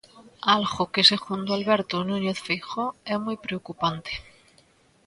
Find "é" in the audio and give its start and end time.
3.13-3.15